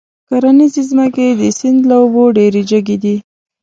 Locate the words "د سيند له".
1.39-1.95